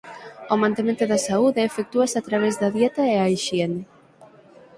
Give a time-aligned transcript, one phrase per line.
[0.53, 3.81] O mantemento da saúde efectúase a través da dieta e a hixiene.